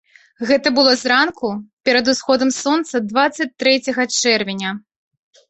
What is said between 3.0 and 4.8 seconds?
дваццаць трэцяга чэрвеня.